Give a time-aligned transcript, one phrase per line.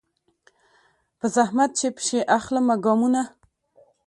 [1.19, 3.21] په زحمت چي پکښي اخلمه ګامونه